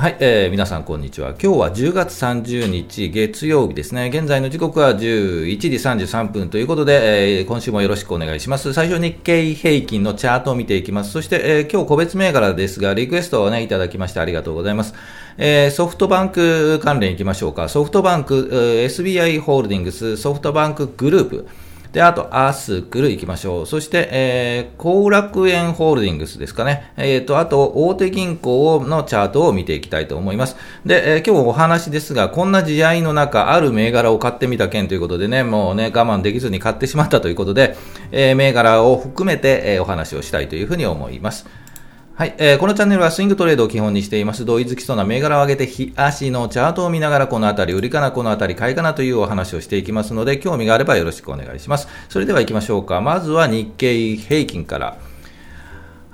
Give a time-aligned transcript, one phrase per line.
[0.00, 1.30] はい、えー皆さんこんにちは。
[1.30, 4.12] 今日は10月30日月曜日ですね。
[4.14, 8.72] 現在の時刻は11時33分ということで、えー今週もよろしくお願いします。
[8.72, 11.10] 最初日経平均のチャートを見ていきます。
[11.10, 14.94] そして、えー今日個別銘柄ですが、リクエストをね、いただきましてありがとうございます。
[15.36, 17.68] えーソフトバンク関連いきましょうか。
[17.68, 21.48] ソフトバンク、えー SBI ホールディングス、ソフトバンクグループ。
[21.98, 23.66] で、あと、アースクル行きましょう。
[23.66, 26.92] そして、えー、後楽園ホールディングスですかね。
[26.96, 30.54] えーと、あと、大手銀行のチャートを見ていきたいと思います。
[30.86, 37.76] で、えー今日お話ですが、こんな試合の中、ある銘柄を買ってみた件ということでね、もうね、我慢できずに買ってしまったということで、
[38.12, 41.46] えー銘柄を含めて、えーお話をしたいというふうに思います。
[42.18, 44.44] はい、えーこのチャンネルはスイングトレードを基本にしています。
[44.44, 51.86] 同意づきそうな銘柄を上げて、日足のチャートを見ながら、このあたり、売りかな、このあたり、買いかなというお話をしていきますので、興味があればよろしくお願いします。
[52.08, 53.00] それでは行きましょうか。
[53.00, 54.96] まずは日経平均から。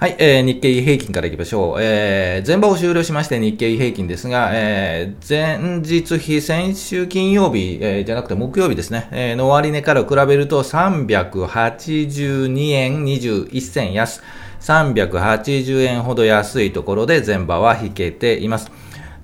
[0.04, 1.78] はい、えー日経平均からいきましょう。
[1.80, 14.20] えー前場を終了しまして日経平均ですが、えー前日比、先週金曜日、えーじゃなくて木曜日ですね、えーの終値から比べると382円21銭安、
[14.60, 18.70] 380円ほど安いところで前場は引けています。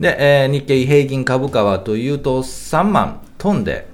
[0.00, 3.86] で、えー日経平均株価はというと3万飛んで、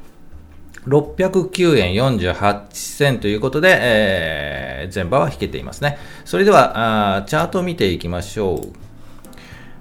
[0.86, 5.98] 609円48銭ということで、えー前場は引けていますね。
[6.24, 8.86] それでは、あチャートを見ていきましょう。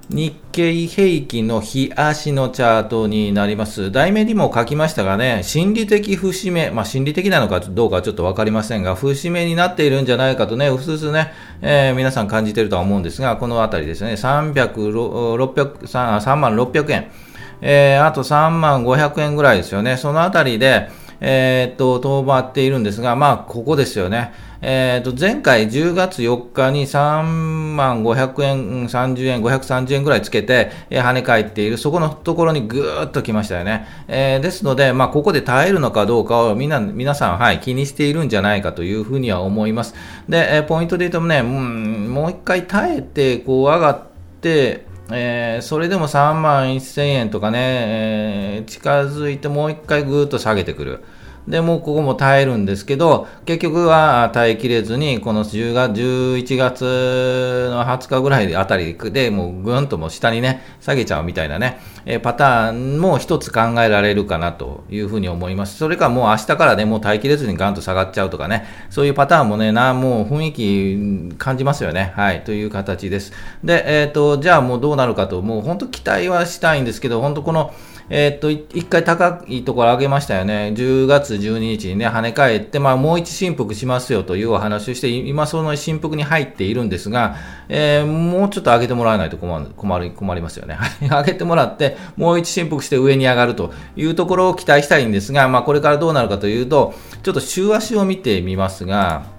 [0.10, 3.92] 日経平均の日足のチャートになります。
[3.92, 17.12] 題名にも書きましたがね、心理的節目、まあ心理的なのかどうかちょっとわかりませんが、節目になっているんじゃないかとね、うすうすね、えー皆さん感じているとは思うんですが、このあたりですね、300、600 3万600円。
[17.62, 19.98] えーあと3万500円ぐらいですよね。
[19.98, 20.90] そのあたりで、
[21.22, 24.34] えーっと、遠回っているんですが、まあ、ここですよね。
[24.62, 33.88] えーっと、前回10月4日に3万500円、30円、530円ぐらいつけて、えー跳ね返っている、そこのところにぐーっと来ましたよね。
[34.08, 39.94] えーですので、まあ、ここで耐えるのかどうかをみんな、皆さん、はい、気にしているんじゃないかというふうには思います。
[40.28, 44.02] で、えーポイントで言うとね、うん、もう一回耐えて、こう上がっ
[44.42, 47.60] て、えーそれでも3万1000円とかね、
[48.58, 51.04] えー近づいてもう一回ぐーっと下げてくる。
[51.48, 65.78] で、もうここも耐えるんですけど、結局は耐えきれずに、この10月、11月の20日ぐらいあたりでもうぐんともう下にね、下げちゃうみたいなね、えパターンも一つ考えられるかなというふうに思います。
[65.78, 72.14] それかもう明日からね、もう耐えきれずにガンと下がっちゃうとかね、そういうパターンもね、な、もう雰囲気感じますよね。
[72.16, 73.34] はい、という形です。
[73.64, 77.74] で、えっ、と、じゃあもうどうなるかと、もう本当期待はしたいんですけど、本当この、
[78.10, 80.74] えーっと、一回高いところ上げましたよね。
[80.76, 87.36] 10月12日にね、跳ね返って、まあもう一振幅しますよというお話をして、今その振幅に入っているんですが、
[87.68, 90.78] えーもうちょっと上げてもらわないと困る、困る、困りますよね。
[91.02, 96.94] 上げてもらって、もう一振幅して上に上がるというところを期待したいんですが、まあこれからどうなるかというと、
[97.24, 99.35] ちょっと週足を見てみますが、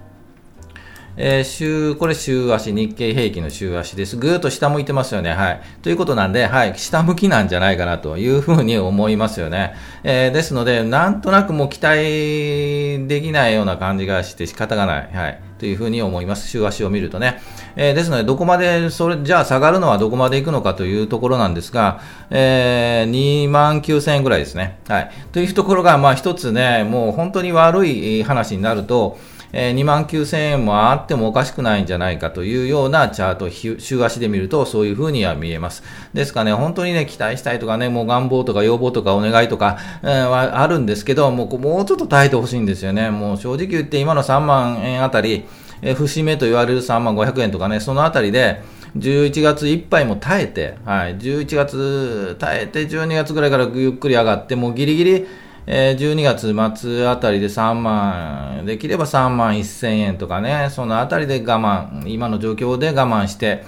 [1.18, 4.18] えー週、これ週足、日経平均の週足です。
[4.18, 5.30] ぐーっと下向いてますよね。
[5.30, 5.60] はい。
[5.80, 9.72] ということなんで、はい、下向きなんじゃないかなというふうに思いますよね。
[10.04, 15.10] えーですので、なんとなくもう期待できないような感じがして仕方がない。
[15.10, 15.40] はい。
[15.58, 16.48] というふうに思います。
[16.48, 17.40] 週足を見るとね。
[17.76, 24.80] えーですので、どこまで、それ、じゃあ下がるのはどこまで行くのかというところなんですが、え、2万9000円ぐらいですね。
[24.86, 25.10] はい。
[25.32, 29.16] というところが、まあ一つね、もう本当に悪い話になると、
[29.52, 35.82] え2万9000円もあってもおかしくないんじゃないかというようなチャート、週足で見るとそういうふうには見えます。
[36.14, 43.10] ですからね、本当にね、期待したいとかね、もう願望とか要望とかお願いとか、えーはあるんですけど、もうこうもうちょっと耐えてほしいんですよね。
[43.10, 45.44] もう正直言って今の3万円あたり、
[45.82, 48.62] えー節目と言われる3万500円とかね、そのあたりで、
[48.98, 55.26] 11月いっぱいも耐えて、はい、11月耐えて、12月ぐらいからゆっくり上がって、もうギリギリ、
[55.66, 63.64] え12月末あたりで3万、できれば3万1000円とかね、そのあたりで我慢、今の状況で我慢して、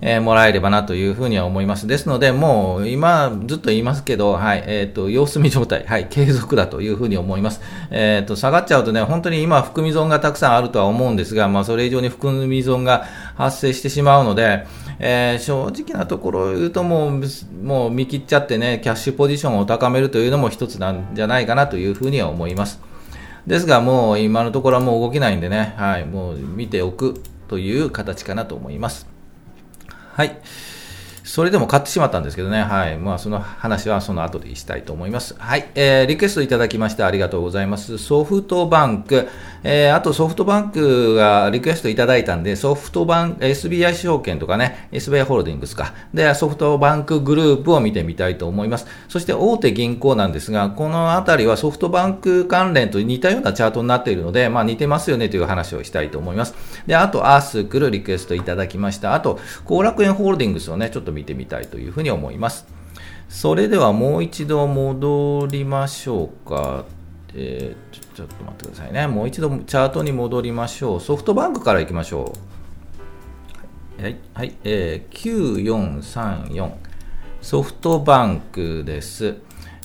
[0.00, 1.86] えーもらえればなというふうには思います。
[1.86, 7.60] ですので、もう今、ずっと言いますけど、はい、えっ、と、様子見状態、はい、継続だというふうに思います。
[7.90, 13.06] えっ、と、下がっちゃうとね、本当に今、含み損がたくさんあるとは思うんですが、まあ、それ以上に含み損が
[13.36, 14.66] 発生してしまうので、
[14.98, 17.22] えー正直なところを言うともう、
[17.62, 22.80] もう見切っちゃってね、キャッシュポジションを高めるというのも一つなんじゃないかなというふうには思います。
[23.46, 29.06] ですが、もう今のところはもう動けないんでね、はい、もう見ておくという形かなと思います。
[30.12, 30.38] はい。
[31.28, 32.96] それでも買ってしまったんですけどね、はい。
[32.96, 35.34] まあ、その話はその後でしたいと思います。
[35.38, 35.68] はい。
[35.74, 37.98] えー、リクエストいただきましてありがとうございます。
[37.98, 39.28] ソフトバンク、
[39.62, 45.92] えー、あとソフトバンクがリクエストいただいたんで、ソフトバンク、SBI 証券とかね、SBI ホールディングスか。
[46.14, 48.86] で、ソフトバンクグループを見てみたいと思います。
[49.08, 56.54] そして大手銀行なんですが、このあたりはソフトバンク関連と似たようなチャートになっているので、まあ似てますよねという話をしたいと思います。
[56.86, 59.12] で、あと、アースクルリクエストいただきました。
[59.12, 62.66] あと、後楽園ホールディングスをね、ちょっと見てみたいというふうに思います。
[63.28, 66.84] それではもう一度戻りましょうか。
[67.34, 69.06] えー、ちょっと待ってくださいね。
[69.06, 71.00] もう一度チャートに戻りましょう。
[71.00, 72.32] ソフトバンクからいきましょ
[73.98, 74.02] う。
[74.02, 76.72] はい、はい、えー、9434。
[77.42, 79.36] ソフトバンクです。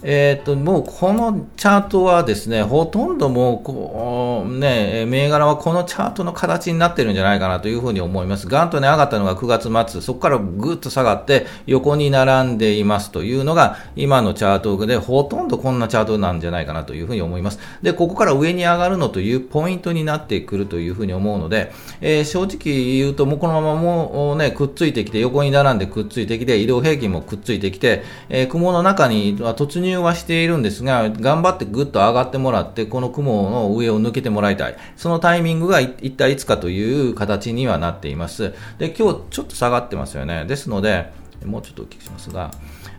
[0.06, 8.48] えーと、もうこのチャートはですね、ほとんどもうこう、ね、銘柄はこのチャートの形になってるんじゃないかなというふうに思います。
[8.48, 17.60] ガンとね、上がったのが9月末、そこからぐっと下がって横に並んでいますというのが今のチャートで、ほとんどこんなチャートなんじゃないかなというふうに思います。
[17.82, 21.72] で、ここから上に上がるのというポイントになってくるというふうに思うので、
[22.02, 34.75] えー、正直言うと、もうこのままもうね、くっついてきて、横に並んでくっついてきて、移動平均もくっついてきて、えー、雲の中に突入はしているんですが、頑張ってぐっと上がってもらって、この雲の上を抜けてもらいたい。
[34.95, 38.54] そのタイミングが一体いつかという形にはなっています。
[38.78, 40.45] で、今日ちょっと下がってますよね。
[40.45, 41.12] ですので、
[41.45, 42.51] もうちょっとお聞きしますが、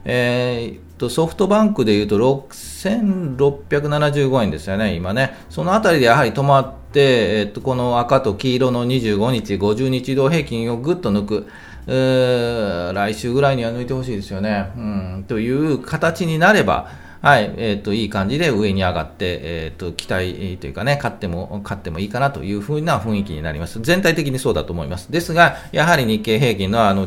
[0.05, 5.35] えー、とソフトバンクでいうと6675円ですよね、今ね。
[5.51, 11.49] そのあたりでやはり止まって、えー、とこの赤と黄色の25日、50日移動平均をぐっと抜く。
[11.87, 14.71] 来週ぐらいには抜いてほしいですよね。
[14.77, 16.89] うん、という形になれば、
[17.25, 23.81] はい、えっ、ー、と、いい感じで上に上がって、えっ、ー、と、期待というかね、勝っても、勝ってもいいかなというふうな雰囲気になります。
[23.81, 25.11] 全体的にそうだと思います。
[25.11, 27.07] ですが、やはり日経平均のあの、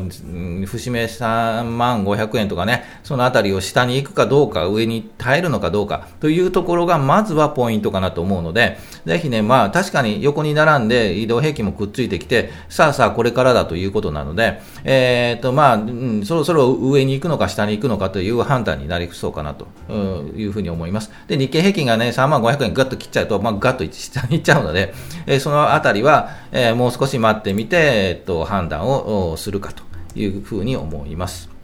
[0.66, 19.68] 節目3万500円とかね、そのあたりを下に行くかどうか、上に耐えるのかどうかというところが、まずはポイントかなと思うので、ぜひね、まあ、確かに横に並んで移動平均もくっついてきて、さあさあこれからだということなので、えっ、ー、と、まあ、うん、そろそろ上に行くのか下に行くのかという判断になりそうかなと。
[19.88, 21.10] うんいうふうに思います。
[21.26, 24.94] で、日経平均がね、3万500円ガッと切っちゃうと、まあ、ガッと下にいっちゃうので、
[25.26, 29.82] えー、そのあたりは、えー、もう少し待ってみて、え、っと、判断をするかと
[30.14, 31.57] いうふうに思います。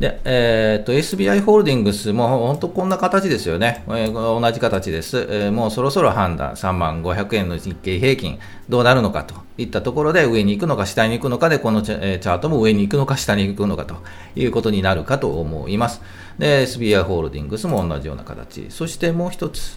[0.00, 3.84] で、えー、と、SBI ホールディングスも本当こんな形ですよね。
[3.88, 8.38] えー、同じ形です、えー、もうそろそろ判断、3万500円の日経平均、
[8.70, 13.96] どうなるのかといったところで上に行くのか下に行くのかで、このチャートも上に行くのか下に行くのかと
[14.34, 16.00] いうことになるかと思います。
[16.38, 18.70] で、SBI ホールディングスも同じような形。
[18.70, 19.76] そしてもう一つ、ち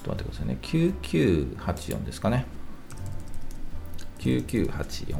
[0.00, 0.58] っと待ってくださいね。
[0.60, 2.44] 9984ですかね。
[4.18, 5.16] 9984。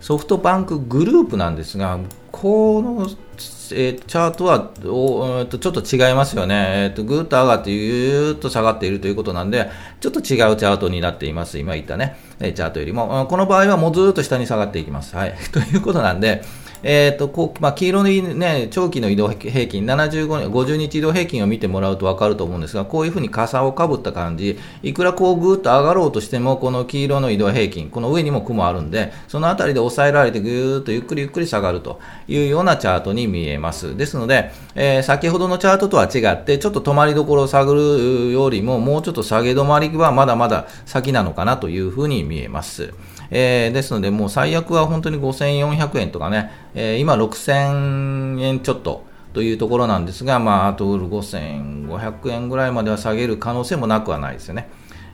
[0.00, 1.98] ソフトバンクグループなんですが、
[2.38, 15.16] この、えー、チャートはお、えー、とちょっと違いますよね、えーと、ぐーっと上がってゆーっと下がっているということなんで、ちょっと違うチャートになっています、今言ったね、チャートよりも、この場合はもうずーっと下に下がっていきます。
[15.16, 16.42] はい、 ということなんで、
[16.82, 33.96] えーとこうまあ、黄色の、ね、長期の移動平均、75 50日移動平均を見てもらうと分かると思うんですが、こういうふうに傘をかぶった感じ、いくらこうぐーっと上がろうとしても、この黄色の移動平均、この上にも雲あるんで、そのあたりで抑えられて、ぐーっとゆっくりゆっくり下がるというようなチャートに見えます。
[33.96, 42.92] ですので、えー、先ほどのチャートとは違って、ちょっと止まりどころを探るよりも、もうちょっと下げ止まりはまだまだ先なのかなというふうに見えます。
[43.30, 54.70] えー、ですので、もう最悪は本当に5400円とかね、えー、今6000円ちょっとというところなんですが、まあ、あと5500円ぐらいまでは下げる可能性もなくはないですよね。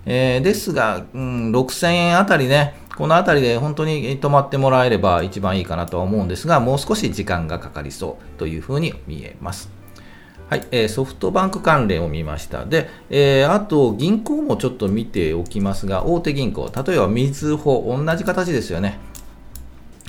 [0.06, 9.70] えー、ですが、うん、6000円あたりね、このあたりで本当に止まってもらえれば一番いいかなとは思うんですが、もう少し時間がかかりそうというふうに見えます。
[10.48, 12.64] はい、えー、ソフトバンク関連を見ました。
[12.64, 19.00] で、えー、あと銀行もちょっと見ておきますが、大手銀行、例えばみずほ、同じ形ですよね。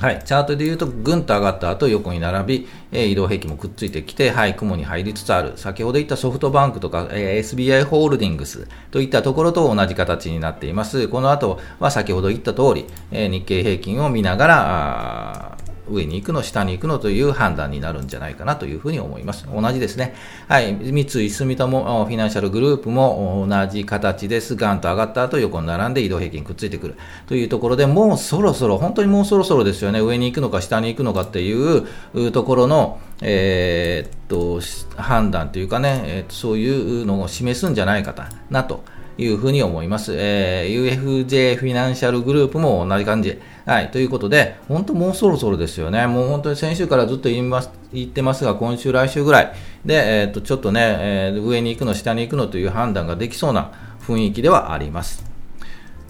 [0.04, 5.54] はい、チャートで言うと、ぐんと上がった後、横に並び、えー、移動平均もくっついてきて、はい、雲に入りつつある。
[5.56, 11.08] 先ほど言ったソフトバンクとか、えー、SBI ホールディングスといったところと同じ形になっています。
[11.08, 15.53] この後は先ほど言った通り、えー、日経平均を見ながら、
[15.90, 19.46] 上に行くの、下に行くのという判断になるんじゃないかなというふうに思います。
[19.54, 20.16] 同じですね。
[20.48, 20.74] はい。
[20.74, 24.56] 三井住友フィナンシャルグループも同じ形です。
[24.56, 26.96] ガンと上がった後、横に並んで移動平均くっついてくる。
[27.28, 30.00] というところでもうそろそろ、本当にもうそろそろですよね。
[30.00, 34.62] 上に行くのか下に行くのかっていうところの、えー、っと、
[35.02, 38.14] 判断というかね、えー、っとそういうのを示すんじゃないか
[38.50, 38.84] なと
[39.18, 40.14] いうふうに思います。
[40.16, 43.40] えー、UFJ フィナンシャルグループも同じ感じ。
[43.66, 43.92] はい。
[43.92, 46.08] ということで、本当もうそろそろですよね。
[46.08, 49.54] もう本当に先週からずっと言います、言ってますが、今週、来週ぐらい
[49.86, 55.26] で、えっ、と、ちょっとね、えー、上に行くの、下に行くのという判断ができそうな雰囲気ではあります。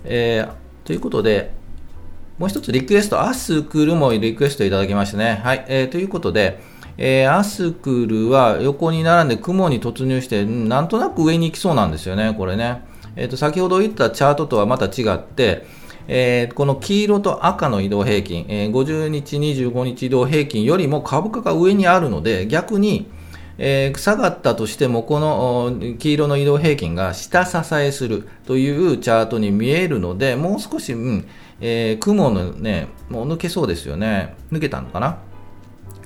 [0.05, 1.51] えー、ということで、
[2.39, 5.41] もう一つリクエスト、アスクルもリクエストいただきましたね。
[5.43, 5.65] はい。
[5.67, 6.59] えー、ということで、
[6.97, 12.81] えー、アスクルは横に並んで雲に突入して、なんとなく上に行きそうなんですよね、これね。
[13.15, 15.65] えーと、先ほど言ったチャートとはまた違って、
[16.07, 23.09] えー、この黄色と赤の移動平均、えー、50日、25日移動平均よりも株価が上にあるので、逆に、
[23.57, 31.27] えー、下がったとしても、この黄色の移動平均が下支えするというチャートに見えるので、もう少し、うん
[31.61, 34.35] えー、雲のね、もう抜けそうですよね。
[34.51, 35.19] 抜けたのかな？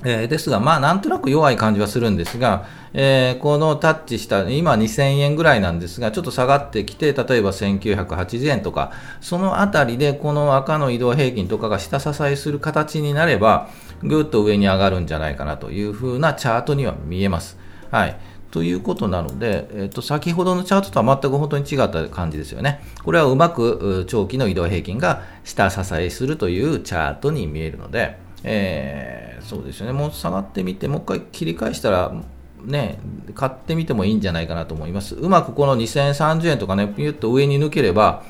[0.04, 13.68] えー、ですが、まあ、なんとなく弱い感じはするんですが、えー、このタッチした、今2000円ぐらいなんですが、ちょっと下がってきて、例えば1980円とか、そのあたりでこの赤の移動平均とかが下支えする形になれば、
[14.02, 17.58] ぐっと上に上がるんじゃないかなというふうなチャートには見えます。
[17.90, 18.16] はい。
[18.50, 22.80] ということなので、えっと、先ほどのチャートとは全く本当に違った感じですよね。
[23.04, 32.12] これはうまく長期の移動平均が下支えするというチャートに見えるので、えー、そうですよね、もう下がってみて、もう一回切り返したら、
[32.64, 32.98] ね、
[33.34, 35.14] 買ってみてもいいんじゃないかなと思います。
[35.14, 38.22] うまくこの2030円とかね、ピュッと上に抜ければ、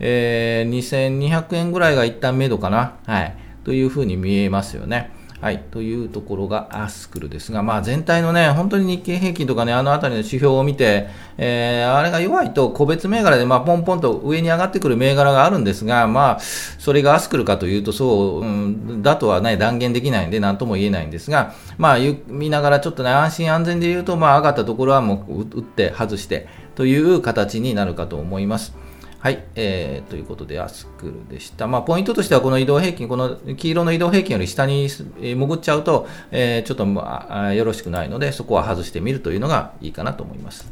[0.00, 5.10] えー、2200円ぐらいが一旦目処かな、はい、というふうに見えますよね。
[5.40, 21.98] はい、というところがアスクルですが、まあ、全体のね、本当に日経平均とかね、あのあたりの指標を見て、えー、あれが弱いと個別銘柄で、まあ、ポンポンと上に上がってくる銘柄があるんですが、まあ、それがアスクルかというと、そう、うん、だとはね、断言できないんで、なんとも言えないんですが、まあ、
[22.28, 28.83] 見ながらちょっとね、安心安全で言うと、まあ、上がったところはもう打って外してという形になるかと思います。
[29.24, 31.66] はい、えー、ということで、アスクルでした。
[31.66, 40.70] まあ、ポイントとしては、この移動平均、この黄色の移動平均より下に潜っちゃうと、えー、ちょっと、まあ、よろしくないので、そこは外してみるというのがいいかなと思います。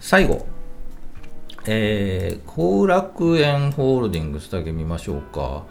[0.00, 0.46] 最後、
[1.66, 5.64] えー、後楽園ホールディングスだけ見ましょうか。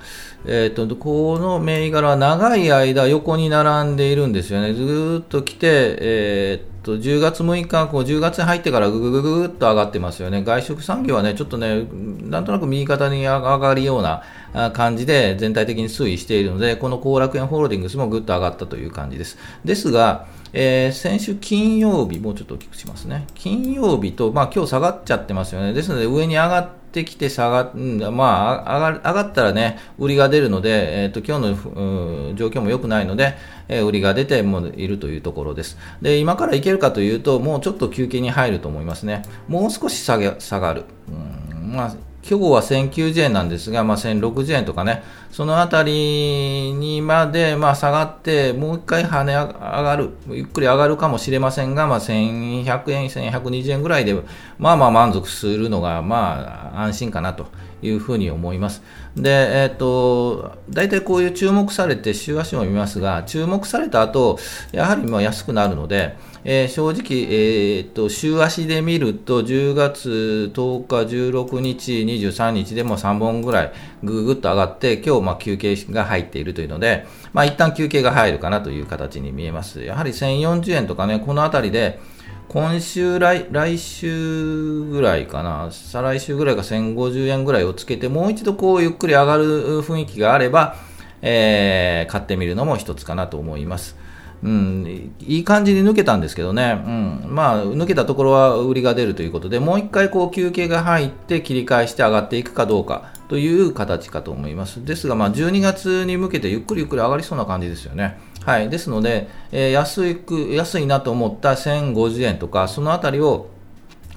[0.46, 4.74] えっ、ー、と、この銘柄は長い間横に並んでいるんですよね。
[4.74, 11.86] ずっと来て、えー、と10月6日、こう10月に入ってからぐぐぐぐっと上がってますよね、外食産業はね、ちょっとね、
[12.24, 14.24] なんとなく右肩に上がるような
[14.72, 19.38] 感じで全体的に推移しているので、この後楽園ホールディングスもぐっと上がったという感じです。
[19.64, 23.26] ですが、えー、先週金曜日、もうちょっと大きくしますね。
[23.36, 25.74] 金曜日と、まあ今日下がっちゃってますよね。
[25.74, 33.36] ですので上に上がってきて下が、うん、まあ上が上がったらね、売りが出るので、えっ、ー、と今日の、状況も良くないので、
[33.68, 35.78] えー、売りが出てもいるというところです。
[36.02, 39.24] で、今からいけるかというと、もうちょっと休憩に入ると思いますね。
[39.48, 40.86] もう少し下げ下がる。
[41.10, 54.16] うんまあ今日は1090円なんですが、まあ、1060円とかね、そのあたりにまで、まあ、下がって、もう一回跳ね上がる、ゆっくり上がるかもしれませんが、まあ、1100円、1120円ぐらいで、
[54.58, 57.48] まあまあ満足するのが、まあ、安心かなと
[57.82, 58.84] いうふうに思います。
[59.16, 64.40] で、えっ、ー、と、大体こういう注目されて、週足も見ますが、注目された後、
[64.72, 79.84] やはりまあ安くなるので、えー、正直、えーと、週足で見ると、10月10日、16日、23日でも3本ぐらいぐぐっと上がって、今日まあ休憩が入っているというので、まあ、一旦休憩が入るかなという形に見えます。
[79.84, 82.00] やはり1040円とかね、このあたりで、
[82.48, 90.76] 今週来、来週ぐらいかな、再来週ぐらいか1050円ぐらいをつけて、もう一度こうゆっくり上がる雰囲気があれば、
[91.22, 93.98] えー、買ってみるのも一つかなと思います。
[94.44, 104.86] うん、いい感じに抜けたんですけどね、うん、まあ、抜けたところは売りが出るということで、もう一回こう休憩が入って切り返して上がっていくかどうかという形かと思います。
[104.86, 108.18] ですが、まあ、12月に向けてゆっくりゆっくり上がりそうな感じですよね。
[108.46, 108.70] はい。
[108.70, 110.18] ですので、えー、安い
[110.56, 113.50] 安いなと思った1050円とか、そのあたりを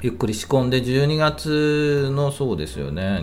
[0.03, 3.23] ゆっくり仕込んで、12月のそうですよね、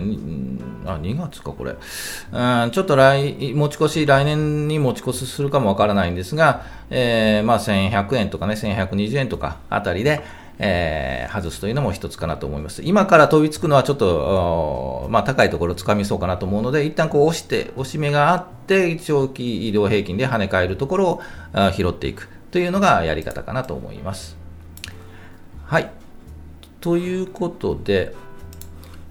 [0.86, 10.22] あ2月か、これ、うん、ちょっと来持ち越し、来年に持ち越しするかもわからないんですが、えー、まあ、1100円とかね、1120円とかあたりで、
[10.58, 12.82] えー、外すというのも一つかなと思います。
[12.82, 21.22] 今から飛びつくのはちょっと、まあ、高いところをつかみそうかなと思うので、一旦こう押して、押し目があって、長期移動平均で跳ね返るところを
[21.72, 24.36] 拾っていくというのがやり方かなと思います。
[25.66, 25.99] はい。
[26.80, 28.14] ということで、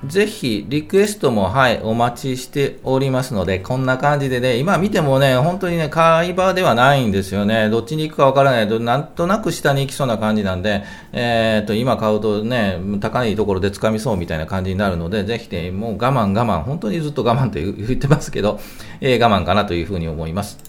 [0.05, 7.69] ぜひ、リクエストも、はい、お待ちしておりますので、こんな感じでね、今見てもね、本当にね、会話ではないんですよね。
[7.69, 18.61] どっちに行くかわからないと、なんとなく下に行きそうな感じなんで、えっ、ー、と、今買うとね、高いところで掴みそうみたいな感じになるので、ぜひね、もう我慢我慢、本当にずっと我慢って言ってますけど、
[19.01, 20.68] えー、我慢かなというふうに思います。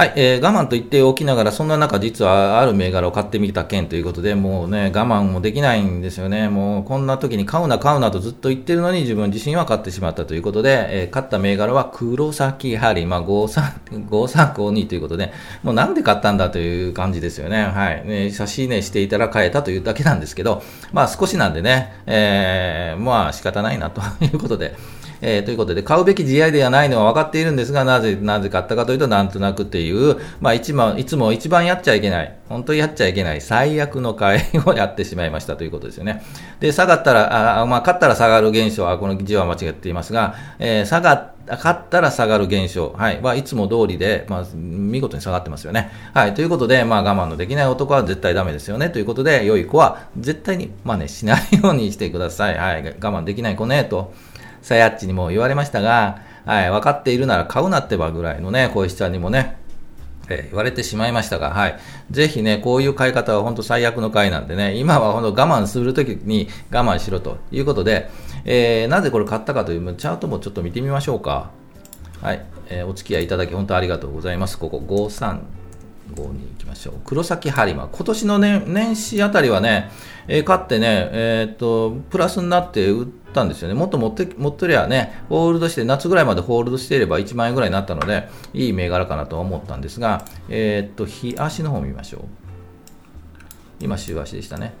[0.00, 6.48] はい、えー、我慢と言っておきながら、そんな中、実はある銘柄を買ってみた件ということで、もうね、我慢もできないんですよね。
[6.48, 17.64] もうこんな時に買うな、買うなとずっと言ってるのに、自分自身は買ってしまったということで、えー、買った銘柄は黒崎針、まあ、5352 ということで、もうなんで買ったんだという感じですよね。
[17.64, 18.02] はい。
[18.06, 20.62] ね、写真ねしていたら買えたというだけなんですけど、
[20.94, 24.74] まあ少しなんでね、えー、まあ仕方ないなということで、
[25.20, 36.22] えー、ということで、買うべき地合ではないのは分かっているんですが、なぜ、なぜ買ったかというと、なんとなくっていう、まあ、一番、いつも一番やっちゃいけない、本当にやっちゃいけない最悪の買いをやってしまいましたということですよね。
[36.60, 45.90] で、下がったら、あまあ、買ったら下がる現象は、この字は間違っていますが、えー、下がっ買ったら下がる現象、はい、はいつも通りで、まあ、見事に下がってますよね。
[46.14, 48.90] はい、ということで、まあ、我慢のできない男は絶対ダメですよね。
[48.90, 52.56] ということで、良い子は絶対に真似しないようにしてください。
[52.56, 54.12] はい、我慢できない子ね、と。
[54.62, 59.56] さやっちにも言われましたが、はい、分かっているなら買うなってばぐらいのね、小石ちゃんにもね、
[60.30, 61.78] え、言われてしまいましたが、はい。
[62.10, 68.08] ぜひね、こういう買い方は本当最悪の買いなんでね、今は本当我慢するときに我慢しろということで、
[68.44, 71.50] えー、なぜこれ買ったかというチャートもちょっと見てみましょうか。
[72.22, 72.44] はい。
[72.68, 74.58] えー、お付き合いいただき本当ありがとうございます。
[74.58, 75.40] ここ53、
[76.14, 76.94] 5に行きましょう。
[77.04, 77.88] 黒崎播磨。
[77.90, 79.90] 今年の、ね、年始あたりはね、
[80.28, 83.74] えー、勝ってね、えー、っと、プラスになって売ったんですよね。
[83.74, 92.20] もっと持って、持ってりゃね、ホールドして、夏ぐらいまでホールドしていれば1万円ぐらいになったので、いい銘柄かなと思ったんですが、えー、っと、日足の方見ましょう。
[93.80, 94.74] 今、週足でしたね。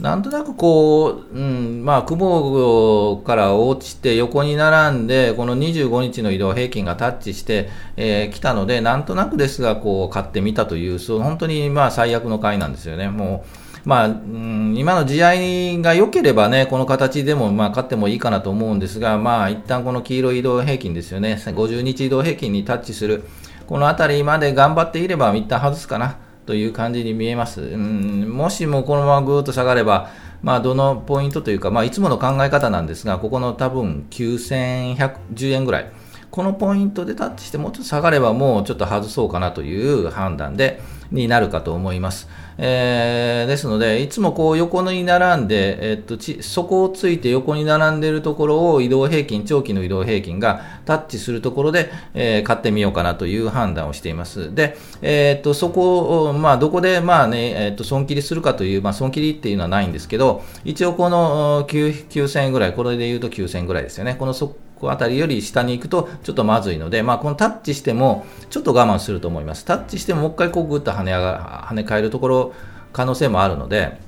[0.00, 7.68] なんとなくこう、うん、まあ、雲から落ちて横に並んで、この25日の移動平均がタッチしてき、
[7.98, 13.08] えー、たので、なんとなくですが、こう、買ってみたという、そう本当にまあ最悪の回なんですよね。
[13.10, 23.24] もうまあ、うん、今の地合が良ければね、この形でもまあ勝ってもいいかなと思うんですが、まあ、一旦この黄色移動平均ですよね、50日移動平均にタッチする、
[23.66, 26.18] この辺りまで頑張っていれば、一旦外すかな。
[26.46, 27.60] という感じに見えます。
[27.60, 30.10] うん、もしもこのままぐーっと下がれば、
[30.42, 35.92] まあ、どのポイントというか、まあ、いつもの考え方なんですが、ここの多分9110円ぐらい、
[36.30, 40.80] このポイントでタッチしてもうちょっと下がればもうちょっと外そうかなという判断で、
[41.12, 42.28] になるかと思います。
[42.62, 54.54] えー、ですので、いつもこう横に並んで、えっと、ち底をついて横に並んでいるところを移動平均、長期の移動平均がタッチするところで、えー、買ってみようかなという判断をしています。
[54.54, 64.16] で、えー、っと、そこを、まあ、どこで、まあね、えっと、損切りするかという、まあ、損切りっていうのはないんですけど、一応この9000円ぐらい、これで言うと9000円ぐらいですよね。
[64.18, 69.64] このそこあたりより下に行くとちょっとまずいので、まあ、このタッチしてもちょっと我慢すると思います。
[69.64, 72.54] タッチしてももう一回こうグッと跳ね上が跳ね返るところ
[72.92, 73.98] 可能性もあるので、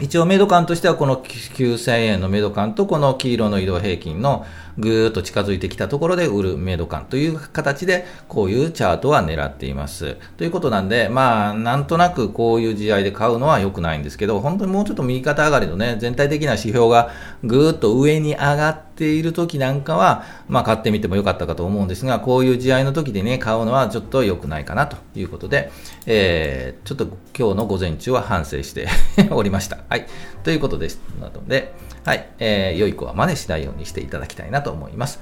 [0.00, 4.46] 一応メイド感としてはこの9000円のメイド感とこの黄色の移動平均の
[4.78, 10.16] ぐーっと近づいてきたところで売るメイド感という形でこういうチャートは狙っています。
[10.36, 17.10] ということなんで、まあなんとなくこういう試合で買うのは良くないんですけど、本当にもうちょっと右肩上がりのね、全体的な指標が
[17.44, 25.70] ぐーっと上に上がっている時なんかは、まあ買ってみてもよかったかと思うんですが、こういう試合の時でね、買うのはちょっと良くないかなということで、
[26.06, 27.06] えー、ちょっと
[27.38, 28.88] 今日の午前中は反省して
[29.30, 29.78] おりました。
[29.88, 30.06] はい。
[30.44, 31.72] ということですので、
[32.04, 32.28] はい。
[32.38, 35.20] えー、良い子は真似しないようにしていただきたいなと思います。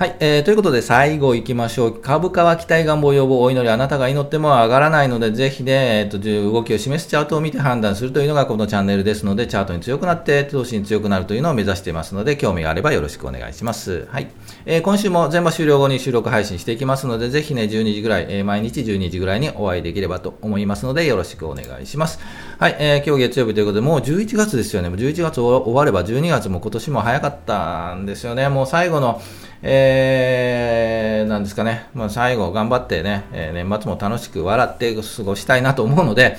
[0.00, 2.00] はい、えー、ということで最後行きましょう。
[2.00, 14.06] 株価は期待願望要望お祈りあなたが祈っても上がらないので、ぜひね、えっ、ー、と、動きを示すチャートを見て判断するというのがこのチャンネルですので、チャートに強くなって、投資に強くなるというのを目指していますので、興味があればよろしくお願いします。
[14.10, 14.30] はい。
[14.64, 22.20] えー、今週も全場終了後に収録配信していきますので、ぜひね、12時ぐらい、えー、毎日12時ぐらいにお会いできればと思いますので、よろしくお願いします。
[22.58, 24.88] はい、えー、今日月曜日ということで、もう11月ですよね。
[24.88, 28.48] もう11月終われば12月も今年も早かったんですよね。
[28.48, 29.20] もう最後の、
[29.62, 36.38] えー、なんですかね、まあ、最後頑張ってね、えー、年末も楽しく笑って過ごしたいなと思うので、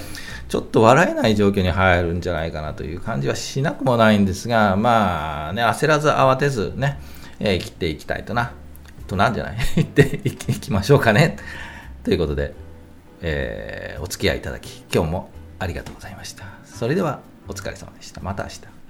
[0.50, 7.00] ちょっと笑えない状況に入るんじゃないかなという感じはしなくもないんですが、まあね、焦らず慌てずね、
[7.40, 8.52] えー、切っていきたいとな、
[9.08, 9.58] となんじゃない？
[9.76, 11.38] 言っていきましょうかね。
[12.04, 12.54] ということで、
[13.22, 15.30] えー、お付き合いいただき、今日も
[15.60, 16.46] ありがとうございました。
[16.66, 18.20] それでは、お疲れ様でした。
[18.22, 18.81] また明日。